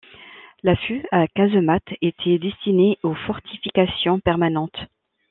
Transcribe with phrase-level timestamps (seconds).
[0.63, 4.87] L’affût à casemate était destiné aux fortifications permanentes.